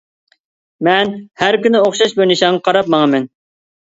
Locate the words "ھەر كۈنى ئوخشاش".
1.41-2.15